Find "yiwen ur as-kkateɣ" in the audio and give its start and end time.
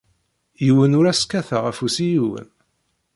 0.65-1.63